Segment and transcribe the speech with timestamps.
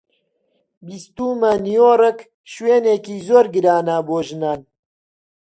[0.85, 2.19] بیستوومە نیویۆرک
[2.51, 4.61] شوێنێکی زۆر گرانە بۆ ژیان.